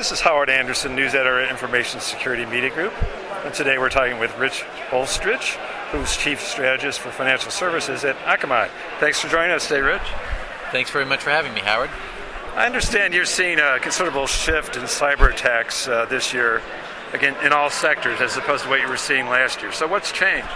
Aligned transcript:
This 0.00 0.12
is 0.12 0.20
Howard 0.22 0.48
Anderson, 0.48 0.96
news 0.96 1.14
editor 1.14 1.40
at 1.40 1.50
Information 1.50 2.00
Security 2.00 2.46
Media 2.46 2.70
Group. 2.70 2.94
And 3.44 3.52
today 3.52 3.76
we're 3.76 3.90
talking 3.90 4.18
with 4.18 4.34
Rich 4.38 4.64
Bolstridge, 4.88 5.56
who's 5.90 6.16
Chief 6.16 6.40
Strategist 6.40 7.00
for 7.00 7.10
Financial 7.10 7.50
Services 7.50 8.02
at 8.02 8.16
Akamai. 8.20 8.70
Thanks 8.98 9.20
for 9.20 9.28
joining 9.28 9.50
us 9.50 9.68
today, 9.68 9.80
Rich. 9.80 10.00
Thanks 10.72 10.90
very 10.90 11.04
much 11.04 11.20
for 11.20 11.28
having 11.28 11.52
me, 11.52 11.60
Howard. 11.60 11.90
I 12.54 12.64
understand 12.64 13.12
you're 13.12 13.26
seeing 13.26 13.58
a 13.58 13.78
considerable 13.78 14.26
shift 14.26 14.74
in 14.76 14.84
cyber 14.84 15.30
attacks 15.30 15.86
uh, 15.86 16.06
this 16.06 16.32
year, 16.32 16.62
again, 17.12 17.36
in 17.44 17.52
all 17.52 17.68
sectors, 17.68 18.22
as 18.22 18.38
opposed 18.38 18.64
to 18.64 18.70
what 18.70 18.80
you 18.80 18.88
were 18.88 18.96
seeing 18.96 19.28
last 19.28 19.60
year. 19.60 19.70
So, 19.70 19.86
what's 19.86 20.12
changed? 20.12 20.48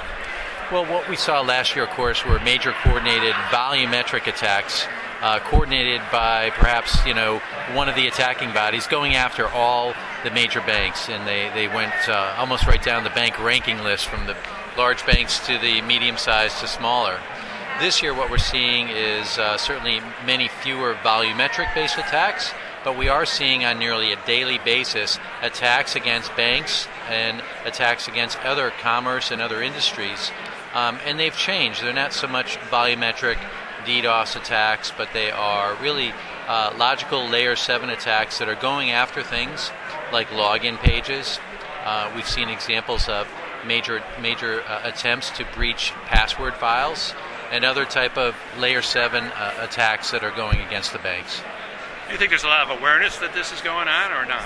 Well, 0.72 0.86
what 0.86 1.06
we 1.06 1.16
saw 1.16 1.42
last 1.42 1.76
year, 1.76 1.84
of 1.84 1.90
course, 1.90 2.24
were 2.24 2.40
major 2.40 2.72
coordinated 2.82 3.34
volumetric 3.50 4.26
attacks 4.26 4.86
uh, 5.24 5.40
coordinated 5.40 6.02
by 6.12 6.50
perhaps 6.50 7.04
you 7.06 7.14
know 7.14 7.40
one 7.72 7.88
of 7.88 7.94
the 7.94 8.06
attacking 8.06 8.52
bodies 8.52 8.86
going 8.86 9.14
after 9.14 9.48
all 9.48 9.94
the 10.22 10.30
major 10.30 10.60
banks, 10.60 11.08
and 11.08 11.26
they 11.26 11.50
they 11.54 11.66
went 11.66 11.94
uh, 12.08 12.34
almost 12.36 12.66
right 12.66 12.82
down 12.82 13.04
the 13.04 13.10
bank 13.10 13.42
ranking 13.42 13.82
list 13.82 14.06
from 14.06 14.26
the 14.26 14.36
large 14.76 15.04
banks 15.06 15.44
to 15.46 15.56
the 15.58 15.80
medium 15.82 16.18
sized 16.18 16.60
to 16.60 16.66
smaller. 16.66 17.18
This 17.80 18.02
year, 18.02 18.12
what 18.14 18.30
we're 18.30 18.36
seeing 18.36 18.90
is 18.90 19.38
uh, 19.38 19.56
certainly 19.56 20.00
many 20.26 20.48
fewer 20.48 20.94
volumetric 21.02 21.74
based 21.74 21.96
attacks, 21.96 22.52
but 22.84 22.96
we 22.96 23.08
are 23.08 23.24
seeing 23.24 23.64
on 23.64 23.78
nearly 23.78 24.12
a 24.12 24.26
daily 24.26 24.58
basis 24.58 25.18
attacks 25.40 25.96
against 25.96 26.36
banks 26.36 26.86
and 27.08 27.42
attacks 27.64 28.08
against 28.08 28.38
other 28.40 28.72
commerce 28.82 29.30
and 29.30 29.40
other 29.40 29.62
industries. 29.62 30.30
Um, 30.74 30.98
and 31.06 31.18
they've 31.18 31.36
changed. 31.36 31.82
They're 31.82 31.94
not 31.94 32.12
so 32.12 32.26
much 32.26 32.58
volumetric 32.70 33.38
DDoS 33.84 34.36
attacks, 34.36 34.92
but 34.96 35.08
they 35.12 35.30
are 35.30 35.74
really 35.76 36.12
uh, 36.48 36.74
logical 36.76 37.26
layer 37.28 37.56
7 37.56 37.90
attacks 37.90 38.38
that 38.38 38.48
are 38.48 38.54
going 38.54 38.90
after 38.90 39.22
things 39.22 39.70
like 40.12 40.28
login 40.28 40.78
pages. 40.78 41.38
Uh, 41.84 42.10
we've 42.14 42.28
seen 42.28 42.48
examples 42.48 43.08
of 43.08 43.28
major 43.66 44.02
major 44.20 44.62
uh, 44.62 44.80
attempts 44.84 45.30
to 45.30 45.46
breach 45.54 45.92
password 46.06 46.54
files 46.54 47.14
and 47.50 47.64
other 47.64 47.84
type 47.84 48.16
of 48.16 48.34
layer 48.58 48.82
7 48.82 49.24
uh, 49.24 49.54
attacks 49.60 50.10
that 50.10 50.24
are 50.24 50.34
going 50.34 50.60
against 50.60 50.92
the 50.92 50.98
banks. 50.98 51.40
Do 52.06 52.12
you 52.12 52.18
think 52.18 52.30
there's 52.30 52.44
a 52.44 52.48
lot 52.48 52.70
of 52.70 52.78
awareness 52.78 53.18
that 53.18 53.32
this 53.32 53.52
is 53.52 53.60
going 53.60 53.88
on 53.88 54.12
or 54.12 54.26
not? 54.26 54.44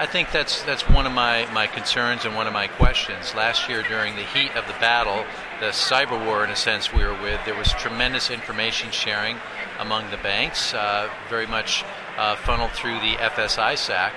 I 0.00 0.06
think 0.06 0.32
that's 0.32 0.62
that's 0.62 0.88
one 0.88 1.04
of 1.04 1.12
my, 1.12 1.44
my 1.52 1.66
concerns 1.66 2.24
and 2.24 2.34
one 2.34 2.46
of 2.46 2.54
my 2.54 2.68
questions. 2.68 3.34
Last 3.34 3.68
year, 3.68 3.82
during 3.82 4.16
the 4.16 4.22
heat 4.22 4.50
of 4.56 4.66
the 4.66 4.72
battle, 4.80 5.26
the 5.60 5.72
cyber 5.72 6.18
war, 6.24 6.42
in 6.42 6.48
a 6.48 6.56
sense, 6.56 6.90
we 6.90 7.04
were 7.04 7.20
with, 7.20 7.38
there 7.44 7.54
was 7.54 7.70
tremendous 7.72 8.30
information 8.30 8.90
sharing 8.92 9.36
among 9.78 10.10
the 10.10 10.16
banks, 10.16 10.72
uh, 10.72 11.10
very 11.28 11.46
much 11.46 11.84
uh, 12.16 12.34
funneled 12.36 12.70
through 12.70 12.98
the 13.00 13.22
FS-ISAC. 13.22 14.12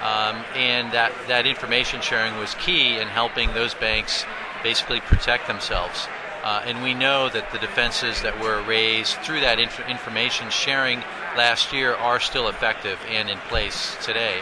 Um, 0.00 0.42
and 0.54 0.90
that, 0.92 1.12
that 1.28 1.46
information 1.46 2.00
sharing 2.00 2.38
was 2.38 2.54
key 2.54 2.98
in 2.98 3.08
helping 3.08 3.52
those 3.52 3.74
banks 3.74 4.24
basically 4.62 5.00
protect 5.00 5.48
themselves. 5.48 6.08
Uh, 6.44 6.62
and 6.64 6.82
we 6.82 6.94
know 6.94 7.28
that 7.28 7.52
the 7.52 7.58
defenses 7.58 8.22
that 8.22 8.40
were 8.40 8.62
raised 8.62 9.18
through 9.18 9.40
that 9.40 9.60
inf- 9.60 9.86
information 9.86 10.48
sharing 10.48 11.00
last 11.36 11.74
year 11.74 11.94
are 11.94 12.20
still 12.20 12.48
effective 12.48 12.98
and 13.10 13.28
in 13.28 13.36
place 13.50 13.98
today. 14.02 14.40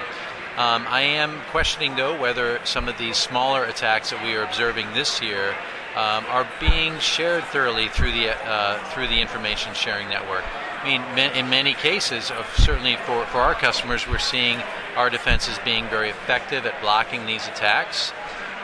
Um, 0.56 0.86
I 0.88 1.00
am 1.00 1.41
questioning, 1.50 1.97
though, 1.97 2.16
whether 2.19 2.64
some 2.64 2.88
of 2.88 2.97
these 2.97 3.16
smaller 3.16 3.64
attacks 3.64 4.10
that 4.10 4.22
we 4.22 4.36
are 4.36 4.44
observing 4.44 4.86
this 4.94 5.20
year 5.20 5.50
um, 5.96 6.24
are 6.28 6.46
being 6.61 6.96
shared 7.00 7.42
thoroughly 7.44 7.88
through 7.88 8.12
the 8.12 8.30
uh, 8.30 8.78
through 8.91 9.08
the 9.08 9.20
information 9.20 9.74
sharing 9.74 10.08
network. 10.08 10.44
I 10.83 10.86
mean, 10.86 11.19
in 11.34 11.50
many 11.50 11.74
cases, 11.74 12.30
certainly 12.56 12.96
for, 12.96 13.24
for 13.27 13.38
our 13.38 13.55
customers, 13.55 14.06
we're 14.06 14.19
seeing 14.19 14.61
our 14.96 15.11
defenses 15.11 15.58
being 15.64 15.88
very 15.88 16.11
effective 16.11 16.66
at 16.66 16.80
blocking 16.80 17.27
these 17.27 17.48
attacks, 17.48 18.12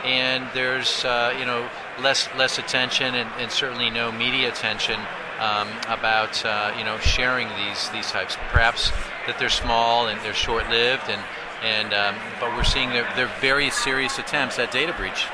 and 0.05 0.47
there's 0.55 1.05
uh, 1.05 1.35
you 1.39 1.45
know 1.45 1.69
less 2.01 2.29
less 2.37 2.59
attention 2.59 3.17
and, 3.17 3.29
and 3.39 3.51
certainly 3.51 3.91
no 3.91 4.13
media 4.13 4.49
attention 4.49 5.01
um, 5.41 5.69
about 5.89 6.45
uh, 6.45 6.73
you 6.79 6.85
know 6.85 6.99
sharing 6.99 7.49
these 7.57 7.89
these 7.91 8.11
types. 8.13 8.37
Perhaps 8.51 8.93
that 9.27 9.39
they're 9.39 9.49
small 9.49 10.09
and 10.09 10.21
they're 10.23 10.35
short-lived 10.35 11.09
and 11.09 11.21
and 11.63 11.93
um, 11.93 12.17
but 12.39 12.55
we're 12.57 12.65
seeing 12.65 12.91
their, 12.91 13.09
their 13.17 13.31
very 13.41 13.71
serious 13.71 14.19
attempts 14.19 14.59
at 14.59 14.71
data 14.73 14.93
breach. 14.93 15.27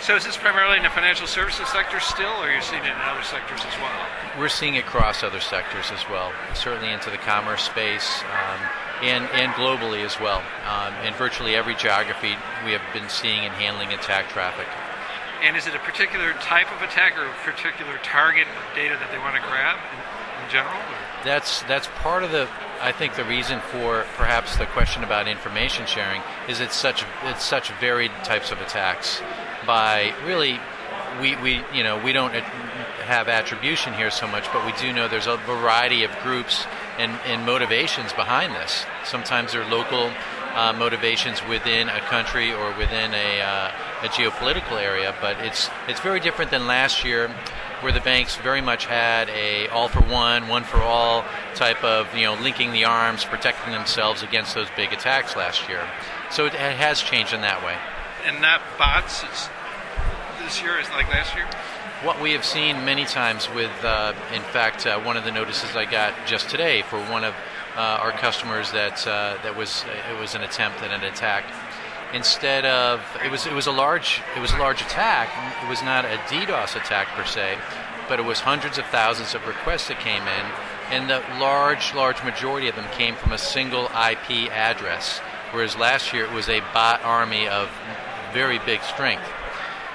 So 0.00 0.16
is 0.16 0.24
this 0.24 0.36
primarily 0.36 0.78
in 0.78 0.82
the 0.82 0.90
financial 0.90 1.28
services 1.28 1.68
sector 1.68 2.00
still, 2.00 2.34
or 2.42 2.50
are 2.50 2.52
you 2.52 2.60
seeing 2.60 2.82
it 2.82 2.90
in 2.90 3.02
other 3.06 3.22
sectors 3.22 3.60
as 3.64 3.78
well? 3.78 3.94
We're 4.36 4.48
seeing 4.48 4.74
it 4.74 4.84
across 4.84 5.22
other 5.22 5.38
sectors 5.38 5.92
as 5.92 6.02
well, 6.10 6.32
certainly 6.54 6.90
into 6.90 7.08
the 7.08 7.18
commerce 7.18 7.62
space 7.62 8.20
um, 8.26 8.60
and, 9.02 9.24
and 9.30 9.52
globally 9.52 10.04
as 10.04 10.18
well. 10.18 10.42
Um, 10.66 10.92
in 11.06 11.14
virtually 11.14 11.54
every 11.54 11.76
geography, 11.76 12.34
we 12.64 12.72
have 12.72 12.82
been 12.92 13.08
seeing 13.08 13.46
and 13.46 13.54
handling 13.54 13.92
attack 13.92 14.28
traffic. 14.28 14.66
And 15.40 15.56
is 15.56 15.68
it 15.68 15.74
a 15.74 15.82
particular 15.86 16.32
type 16.42 16.74
of 16.74 16.82
attack 16.82 17.16
or 17.16 17.26
a 17.26 17.34
particular 17.46 17.98
target 18.02 18.46
of 18.58 18.74
data 18.74 18.98
that 18.98 19.10
they 19.12 19.18
want 19.18 19.36
to 19.36 19.42
grab 19.42 19.78
in, 20.44 20.50
general? 20.50 20.74
Or? 20.74 21.24
That's 21.24 21.62
that's 21.62 21.86
part 22.02 22.24
of 22.24 22.32
the 22.32 22.48
I 22.80 22.90
think 22.90 23.14
the 23.14 23.24
reason 23.24 23.60
for 23.60 24.04
perhaps 24.16 24.56
the 24.56 24.66
question 24.66 25.04
about 25.04 25.28
information 25.28 25.86
sharing 25.86 26.20
is 26.48 26.60
it's 26.60 26.74
such 26.74 27.04
it's 27.24 27.44
such 27.44 27.70
varied 27.80 28.10
types 28.24 28.50
of 28.50 28.60
attacks. 28.60 29.22
By 29.64 30.12
really, 30.26 30.58
we, 31.20 31.36
we 31.36 31.64
you 31.72 31.84
know 31.84 32.02
we 32.02 32.12
don't 32.12 32.34
have 33.02 33.28
attribution 33.28 33.94
here 33.94 34.10
so 34.10 34.26
much, 34.26 34.50
but 34.52 34.66
we 34.66 34.72
do 34.80 34.92
know 34.92 35.06
there's 35.06 35.26
a 35.26 35.36
variety 35.38 36.02
of 36.04 36.10
groups 36.22 36.66
and, 36.98 37.12
and 37.26 37.44
motivations 37.46 38.12
behind 38.12 38.54
this. 38.54 38.84
Sometimes 39.04 39.52
they're 39.52 39.68
local 39.68 40.10
uh, 40.54 40.72
motivations 40.72 41.40
within 41.46 41.88
a 41.88 42.00
country 42.00 42.52
or 42.52 42.76
within 42.76 43.14
a, 43.14 43.40
uh, 43.40 43.70
a 44.02 44.08
geopolitical 44.08 44.80
area, 44.82 45.14
but 45.20 45.36
it's 45.40 45.70
it's 45.88 46.00
very 46.00 46.20
different 46.20 46.50
than 46.50 46.66
last 46.66 47.04
year 47.04 47.30
where 47.82 47.92
the 47.92 48.00
banks 48.00 48.36
very 48.36 48.60
much 48.60 48.86
had 48.86 49.28
a 49.30 49.68
all 49.68 49.88
for 49.88 50.00
one, 50.00 50.48
one 50.48 50.64
for 50.64 50.80
all 50.80 51.24
type 51.54 51.82
of 51.84 52.14
you 52.16 52.24
know 52.24 52.34
linking 52.34 52.72
the 52.72 52.84
arms, 52.84 53.24
protecting 53.24 53.72
themselves 53.72 54.22
against 54.22 54.54
those 54.54 54.68
big 54.76 54.92
attacks 54.92 55.36
last 55.36 55.68
year. 55.68 55.86
So 56.30 56.46
it, 56.46 56.54
has 56.54 57.02
changed 57.02 57.34
in 57.34 57.42
that 57.42 57.64
way. 57.64 57.76
And 58.24 58.40
not 58.40 58.62
bots 58.78 59.22
this 60.42 60.62
year 60.62 60.78
is 60.78 60.88
like 60.90 61.08
last 61.08 61.34
year. 61.34 61.46
What 62.02 62.20
we 62.20 62.32
have 62.32 62.44
seen 62.44 62.84
many 62.84 63.04
times 63.04 63.48
with, 63.50 63.70
uh, 63.84 64.12
in 64.34 64.42
fact, 64.42 64.86
uh, 64.86 64.98
one 65.00 65.16
of 65.16 65.24
the 65.24 65.30
notices 65.30 65.76
I 65.76 65.84
got 65.84 66.14
just 66.26 66.48
today 66.48 66.82
for 66.82 66.98
one 66.98 67.22
of 67.22 67.34
uh, 67.76 67.80
our 67.80 68.12
customers 68.12 68.72
that 68.72 69.06
uh, 69.06 69.38
that 69.42 69.56
was 69.56 69.84
it 70.10 70.18
was 70.18 70.34
an 70.34 70.42
attempt 70.42 70.82
at 70.82 70.90
an 70.90 71.04
attack 71.04 71.44
instead 72.12 72.64
of 72.64 73.00
it 73.24 73.30
was 73.30 73.46
it 73.46 73.52
was 73.52 73.66
a 73.66 73.72
large 73.72 74.22
it 74.36 74.40
was 74.40 74.52
a 74.52 74.58
large 74.58 74.82
attack. 74.82 75.28
It 75.64 75.68
was 75.68 75.82
not 75.82 76.04
a 76.04 76.18
DDoS 76.28 76.76
attack 76.76 77.08
per 77.08 77.24
se, 77.24 77.58
but 78.08 78.18
it 78.18 78.22
was 78.22 78.40
hundreds 78.40 78.78
of 78.78 78.86
thousands 78.86 79.34
of 79.34 79.46
requests 79.46 79.88
that 79.88 80.00
came 80.00 80.22
in, 80.22 80.46
and 80.90 81.08
the 81.08 81.22
large 81.38 81.94
large 81.94 82.22
majority 82.22 82.68
of 82.68 82.76
them 82.76 82.88
came 82.92 83.14
from 83.14 83.32
a 83.32 83.38
single 83.38 83.84
IP 83.86 84.50
address. 84.50 85.18
Whereas 85.52 85.76
last 85.76 86.12
year 86.12 86.24
it 86.24 86.32
was 86.32 86.48
a 86.48 86.60
bot 86.72 87.02
army 87.02 87.46
of 87.48 87.70
very 88.32 88.58
big 88.60 88.82
strength. 88.82 89.28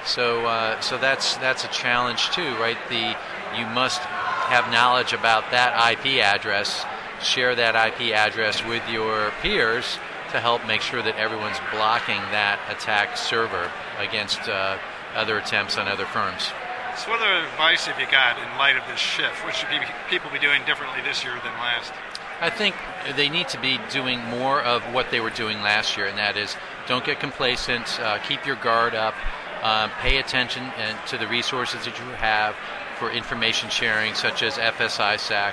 So 0.04 0.46
uh, 0.46 0.80
so 0.80 0.98
that's 0.98 1.36
that's 1.36 1.64
a 1.64 1.68
challenge 1.68 2.30
too, 2.30 2.54
right? 2.56 2.78
The 2.88 3.16
you 3.58 3.66
must 3.66 4.00
have 4.00 4.70
knowledge 4.70 5.12
about 5.12 5.50
that 5.50 5.72
IP 5.92 6.22
address, 6.22 6.84
share 7.22 7.54
that 7.54 7.74
IP 7.74 8.14
address 8.14 8.64
with 8.64 8.86
your 8.88 9.32
peers 9.42 9.98
to 10.30 10.40
help 10.40 10.66
make 10.66 10.80
sure 10.80 11.02
that 11.02 11.16
everyone's 11.16 11.58
blocking 11.70 12.20
that 12.30 12.58
attack 12.68 13.16
server 13.16 13.70
against 13.98 14.48
uh, 14.48 14.78
other 15.14 15.38
attempts 15.38 15.78
on 15.78 15.88
other 15.88 16.06
firms. 16.06 16.52
So, 16.96 17.10
what 17.10 17.20
other 17.20 17.46
advice 17.46 17.86
have 17.86 17.98
you 18.00 18.10
got 18.10 18.38
in 18.38 18.58
light 18.58 18.76
of 18.76 18.86
this 18.88 18.98
shift? 18.98 19.44
What 19.44 19.54
should 19.54 19.68
people 20.10 20.30
be 20.30 20.38
doing 20.38 20.62
differently 20.66 21.00
this 21.02 21.22
year 21.22 21.34
than 21.34 21.52
last? 21.54 21.92
I 22.40 22.50
think 22.50 22.74
they 23.16 23.28
need 23.28 23.48
to 23.48 23.60
be 23.60 23.78
doing 23.90 24.20
more 24.24 24.62
of 24.62 24.82
what 24.94 25.10
they 25.10 25.20
were 25.20 25.30
doing 25.30 25.60
last 25.60 25.96
year, 25.96 26.06
and 26.06 26.18
that 26.18 26.36
is 26.36 26.56
don't 26.86 27.04
get 27.04 27.20
complacent, 27.20 27.98
uh, 28.00 28.18
keep 28.18 28.46
your 28.46 28.56
guard 28.56 28.94
up, 28.94 29.14
uh, 29.62 29.88
pay 30.00 30.18
attention 30.18 30.64
to 31.06 31.18
the 31.18 31.26
resources 31.26 31.84
that 31.84 31.98
you 31.98 32.04
have 32.14 32.54
for 32.98 33.10
information 33.10 33.70
sharing, 33.70 34.14
such 34.14 34.42
as 34.42 34.58
FS-ISAC, 34.58 35.52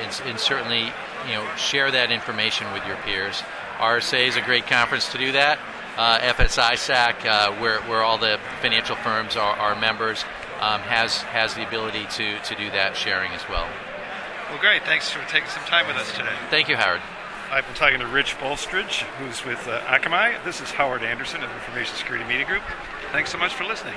and, 0.00 0.22
and 0.26 0.38
certainly 0.38 0.92
you 1.26 1.32
know 1.32 1.46
share 1.56 1.90
that 1.90 2.10
information 2.10 2.70
with 2.72 2.86
your 2.86 2.96
peers. 2.96 3.42
RSA 3.78 4.28
is 4.28 4.36
a 4.36 4.40
great 4.40 4.66
conference 4.66 5.12
to 5.12 5.18
do 5.18 5.32
that. 5.32 5.58
Uh, 5.96 6.18
FS-ISAC, 6.22 7.24
uh, 7.26 7.52
where, 7.60 7.80
where 7.82 8.02
all 8.02 8.18
the 8.18 8.38
financial 8.60 8.96
firms 8.96 9.36
are, 9.36 9.56
are 9.56 9.74
members, 9.80 10.24
um, 10.60 10.80
has, 10.82 11.22
has 11.22 11.54
the 11.54 11.66
ability 11.66 12.06
to, 12.10 12.38
to 12.40 12.54
do 12.54 12.70
that 12.70 12.96
sharing 12.96 13.32
as 13.32 13.48
well. 13.48 13.68
Well, 14.48 14.58
great. 14.58 14.84
Thanks 14.84 15.10
for 15.10 15.20
taking 15.28 15.48
some 15.48 15.64
time 15.64 15.86
with 15.86 15.96
us 15.96 16.10
today. 16.12 16.34
Thank 16.50 16.68
you, 16.68 16.76
Howard. 16.76 17.02
I've 17.50 17.66
been 17.66 17.74
talking 17.74 18.00
to 18.00 18.06
Rich 18.06 18.36
Bolstridge, 18.38 19.02
who's 19.18 19.44
with 19.44 19.66
uh, 19.68 19.80
Akamai. 19.82 20.42
This 20.44 20.60
is 20.60 20.70
Howard 20.70 21.02
Anderson 21.02 21.42
of 21.42 21.50
Information 21.52 21.96
Security 21.96 22.26
Media 22.26 22.46
Group. 22.46 22.62
Thanks 23.10 23.30
so 23.30 23.38
much 23.38 23.54
for 23.54 23.64
listening. 23.64 23.94